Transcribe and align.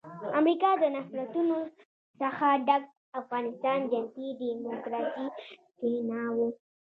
امریکا 0.39 0.71
د 0.81 0.83
نفرتونو 0.95 1.57
څخه 2.21 2.47
ډک 2.67 2.83
افغانستان 3.21 3.79
جنتي 3.91 4.27
ډیموکراسي 4.41 5.25
کښېناوه. 5.77 6.47